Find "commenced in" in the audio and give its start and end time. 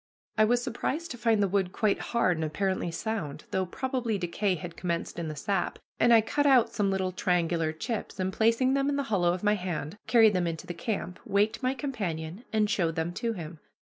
4.75-5.27